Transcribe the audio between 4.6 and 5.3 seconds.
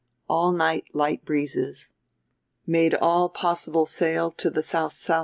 SSW.